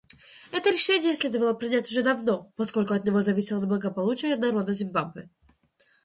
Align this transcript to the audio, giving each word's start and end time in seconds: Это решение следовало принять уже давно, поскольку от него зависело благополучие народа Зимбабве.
Это 0.51 0.71
решение 0.71 1.13
следовало 1.15 1.53
принять 1.53 1.91
уже 1.91 2.01
давно, 2.01 2.49
поскольку 2.57 2.95
от 2.95 3.05
него 3.05 3.21
зависело 3.21 3.63
благополучие 3.63 4.35
народа 4.35 4.73
Зимбабве. 4.73 5.29